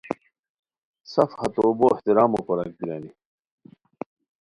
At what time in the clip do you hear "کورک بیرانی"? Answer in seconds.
2.45-3.11